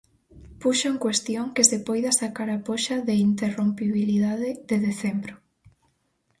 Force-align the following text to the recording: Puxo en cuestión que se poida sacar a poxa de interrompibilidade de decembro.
Puxo 0.61 0.87
en 0.93 0.97
cuestión 1.05 1.45
que 1.55 1.67
se 1.69 1.77
poida 1.87 2.11
sacar 2.21 2.49
a 2.51 2.61
poxa 2.67 2.95
de 3.07 3.13
interrompibilidade 3.29 4.49
de 4.69 4.77
decembro. 4.87 5.33